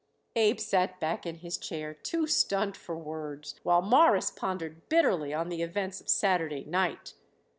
Abe 0.35 0.59
sat 0.59 0.99
back 0.99 1.27
in 1.27 1.35
his 1.35 1.59
chair 1.59 1.93
too 1.93 2.25
stunned 2.25 2.75
for 2.75 2.97
words, 2.97 3.59
while 3.61 3.83
Morris 3.83 4.31
pondered 4.31 4.89
bitterly 4.89 5.31
on 5.31 5.49
the 5.49 5.61
events 5.61 6.01
of 6.01 6.09
Saturday 6.09 6.63
night. 6.63 7.13